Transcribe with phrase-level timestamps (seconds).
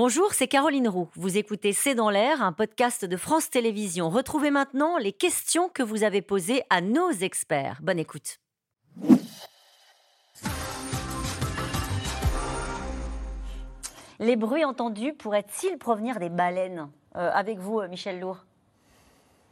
[0.00, 1.08] Bonjour, c'est Caroline Roux.
[1.16, 4.10] Vous écoutez C'est dans l'air, un podcast de France Télévisions.
[4.10, 7.80] Retrouvez maintenant les questions que vous avez posées à nos experts.
[7.82, 8.38] Bonne écoute.
[14.20, 18.46] Les bruits entendus pourraient-ils provenir des baleines euh, Avec vous, euh, Michel Lourd?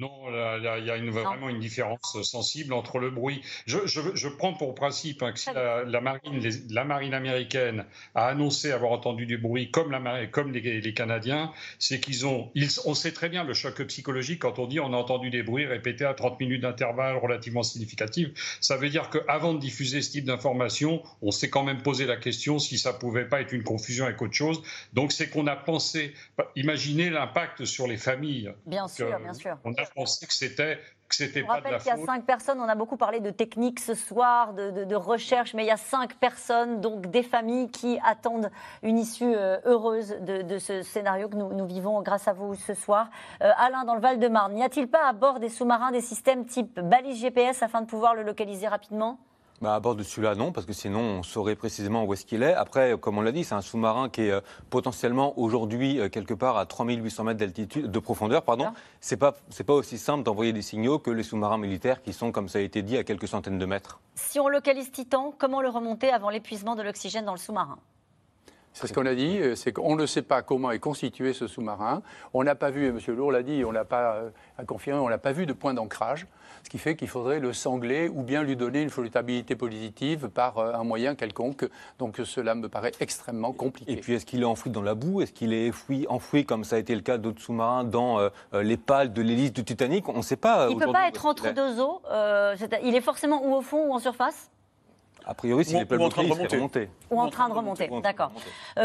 [0.00, 3.42] Non, il y a une, vraiment une différence sensible entre le bruit.
[3.66, 6.40] Je, prends pour principe hein, que si la, marine,
[6.70, 12.00] la marine américaine a annoncé avoir entendu du bruit comme, la, comme les, Canadiens, c'est
[12.00, 12.50] qu'ils ont.
[12.86, 15.66] on sait très bien le choc psychologique quand on dit on a entendu des bruits
[15.66, 18.58] répétés à 30 minutes d'intervalle relativement significatifs.
[18.62, 22.16] Ça veut dire qu'avant de diffuser ce type d'information, on s'est quand même posé la
[22.16, 24.62] question si ça pouvait pas être une confusion avec autre chose.
[24.94, 26.14] Donc c'est qu'on a pensé.
[26.56, 28.50] Imaginez l'impact sur les familles.
[28.64, 29.58] Bien sûr, bien sûr
[29.94, 30.78] pensé que c'était
[31.10, 32.60] que c'était pas de la qu'il y a cinq personnes.
[32.60, 36.14] On a beaucoup parlé de techniques ce soir, de, recherche, mais il y a cinq
[36.14, 38.50] personnes, donc des familles qui attendent
[38.82, 42.74] une issue euh, heureuse de, ce scénario que nous, nous, vivons grâce à vous ce
[42.74, 43.10] soir.
[43.42, 46.78] Euh, Alain, dans le Val-de-Marne, n'y a-t-il pas à bord des sous-marins des systèmes type
[46.78, 49.18] balise GPS afin de pouvoir le localiser rapidement?
[49.60, 52.42] Bah, à bord de celui-là, non, parce que sinon on saurait précisément où est-ce qu'il
[52.42, 52.54] est.
[52.54, 56.32] Après, comme on l'a dit, c'est un sous-marin qui est euh, potentiellement aujourd'hui euh, quelque
[56.32, 58.42] part à 3800 mètres d'altitude, de profondeur.
[58.42, 58.68] Pardon.
[59.00, 62.32] C'est pas, c'est pas aussi simple d'envoyer des signaux que les sous-marins militaires qui sont,
[62.32, 64.00] comme ça a été dit, à quelques centaines de mètres.
[64.14, 67.78] Si on localise Titan, comment le remonter avant l'épuisement de l'oxygène dans le sous-marin?
[68.72, 71.46] C'est ce qu'on a dit, euh, c'est qu'on ne sait pas comment est constitué ce
[71.46, 72.02] sous-marin.
[72.34, 72.98] On n'a pas vu, M.
[73.08, 74.22] Lourd l'a dit, on n'a pas
[74.66, 76.26] confirmé, on n'a pas vu de point d'ancrage
[76.64, 80.58] ce qui fait qu'il faudrait le sangler ou bien lui donner une flottabilité positive par
[80.58, 81.68] euh, un moyen quelconque.
[81.98, 83.92] Donc cela me paraît extrêmement compliqué.
[83.92, 85.22] Et puis est-ce qu'il est enfoui dans la boue?
[85.22, 88.28] Est-ce qu'il est enfoui, enfoui, comme ça a été le cas d'autres sous-marins, dans euh,
[88.54, 90.08] euh, les pales de l'hélice du Titanic?
[90.08, 90.68] On ne sait pas.
[90.70, 92.02] Il ne peut pas être entre deux eaux.
[92.84, 94.50] il est forcément ou au fond ou en surface?
[95.26, 96.88] A priori, s'il est pas en train de remonter.
[97.10, 98.32] Ou en train de remonter, d'accord.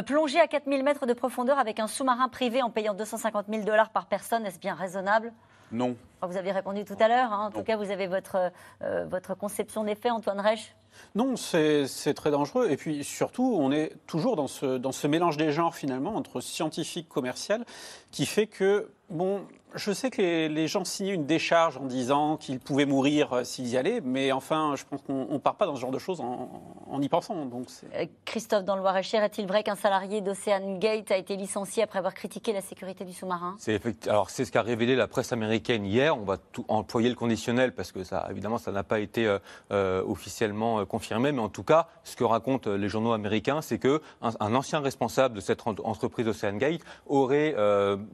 [0.06, 3.90] plonger à 4000 mètres de profondeur avec un sous-marin privé en payant 250 000 dollars
[3.90, 5.34] par personne, est-ce bien raisonnable?
[5.72, 5.96] Non.
[6.22, 7.32] Vous avez répondu tout à l'heure.
[7.32, 7.48] Hein.
[7.48, 8.52] En tout cas, vous avez votre,
[8.82, 10.76] euh, votre conception des faits, Antoine Reich
[11.14, 12.70] Non, c'est très dangereux.
[12.70, 16.42] Et puis surtout, on est toujours dans ce, dans ce mélange des genres, finalement, entre
[16.42, 17.66] scientifique, commercial,
[18.12, 19.42] qui fait que, bon,
[19.76, 23.68] je sais que les, gens signaient une décharge en disant qu'ils pouvaient mourir euh, s'ils
[23.68, 26.22] y allaient, mais enfin, je pense qu'on ne part pas dans ce genre de choses
[26.22, 27.46] en, y pensant.
[27.46, 31.84] Donc euh, Christophe, dans le Loir-et-Cher, est-il vrai qu'un salarié d'Ocean Gate a été licencié
[31.84, 33.56] après avoir critiqué la sécurité du sous-marin?
[33.60, 36.18] C'est alors c'est ce qu'a révélé la presse américaine hier.
[36.18, 39.38] On va tout employer le conditionnel parce que ça, évidemment, ça n'a pas été
[39.72, 44.02] euh, officiellement confirmé, mais en tout cas, ce que racontent les journaux américains, c'est que
[44.22, 47.56] un, ancien responsable de cette entreprise Ocean Gate aurait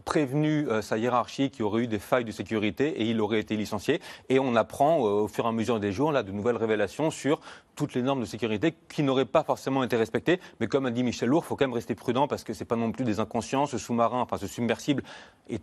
[0.05, 4.01] prévenu sa hiérarchie qui aurait eu des failles de sécurité et il aurait été licencié.
[4.29, 7.11] Et on apprend euh, au fur et à mesure des jours là, de nouvelles révélations
[7.11, 7.39] sur
[7.75, 10.39] toutes les normes de sécurité qui n'auraient pas forcément été respectées.
[10.59, 12.59] Mais comme a dit Michel Lourd, il faut quand même rester prudent parce que ce
[12.59, 13.65] n'est pas non plus des inconscients.
[13.65, 15.03] Ce sous-marin, enfin ce submersible,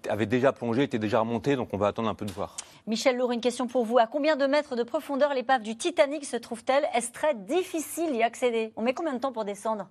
[0.08, 2.56] avait déjà plongé, était déjà remonté, donc on va attendre un peu de voir.
[2.86, 3.98] Michel Lourd, une question pour vous.
[3.98, 6.86] À combien de mètres de profondeur l'épave du Titanic se trouve-t-elle?
[6.94, 8.72] Est-ce très difficile d'y accéder?
[8.76, 9.88] On met combien de temps pour descendre?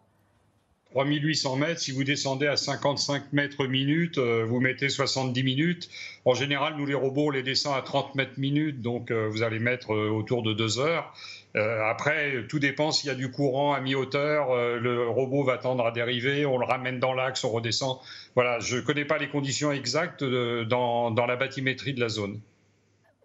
[0.91, 5.89] 3800 mètres, si vous descendez à 55 mètres minute, euh, vous mettez 70 minutes.
[6.25, 9.43] En général, nous, les robots, on les descend à 30 mètres minute, donc euh, vous
[9.43, 11.13] allez mettre euh, autour de 2 heures.
[11.55, 15.91] après, tout dépend s'il y a du courant à mi-hauteur, le robot va tendre à
[15.91, 17.97] dériver, on le ramène dans l'axe, on redescend.
[18.35, 22.39] Voilà, je ne connais pas les conditions exactes dans la bathymétrie de la zone.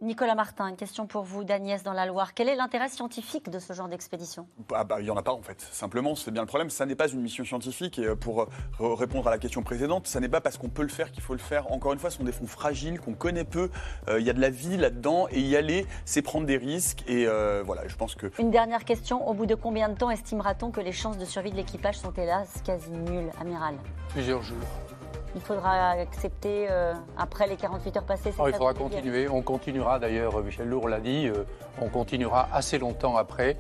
[0.03, 2.35] Nicolas Martin, une question pour vous d'Agnès dans la Loire.
[2.35, 4.49] Quel est l'intérêt scientifique de ce genre d'expédition?
[4.69, 6.71] Bah, bah, Il n'y en a pas en fait, simplement, c'est bien le problème.
[6.71, 8.47] Ça n'est pas une mission scientifique et euh, pour euh,
[8.81, 11.35] répondre à la question précédente, ça n'est pas parce qu'on peut le faire qu'il faut
[11.35, 11.71] le faire.
[11.71, 13.71] Encore une fois, ce sont des fonds fragiles qu'on connaît peu.
[14.09, 17.05] Euh, il y a de la vie là-dedans et y aller, c'est prendre des risques
[17.07, 17.27] et
[17.65, 18.33] voilà, je pense que...
[18.41, 21.53] Une dernière question, au bout de combien de temps estimera-t-on que les chances de survie
[21.53, 23.77] de l'équipage sont hélas quasi nulles, amiral?
[24.09, 24.59] Plusieurs jours
[25.35, 29.29] il faudra accepter euh, après les 48 heures passées oh, Il faudra continuer.
[29.29, 31.45] On continuera d'ailleurs, Michel Lourd l'a dit, euh,
[31.81, 33.57] on continuera assez longtemps après,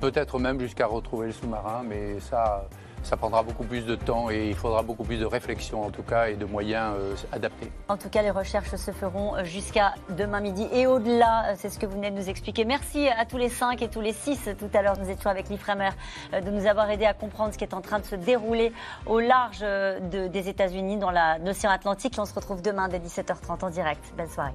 [0.00, 2.68] peut-être même jusqu'à retrouver le sous-marin, mais ça,
[3.06, 6.02] ça prendra beaucoup plus de temps et il faudra beaucoup plus de réflexion en tout
[6.02, 7.70] cas et de moyens euh, adaptés.
[7.88, 11.54] En tout cas, les recherches se feront jusqu'à demain midi et au-delà.
[11.56, 12.64] C'est ce que vous venez de nous expliquer.
[12.64, 14.50] Merci à tous les cinq et tous les six.
[14.58, 15.90] Tout à l'heure, nous étions avec l'IFREMER
[16.32, 18.72] de nous avoir aidé à comprendre ce qui est en train de se dérouler
[19.06, 21.12] au large des États-Unis dans
[21.44, 22.14] l'océan Atlantique.
[22.18, 24.02] on se retrouve demain dès 17h30 en direct.
[24.16, 24.54] Belle soirée.